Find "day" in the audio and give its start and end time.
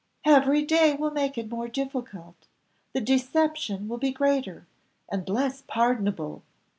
0.63-0.95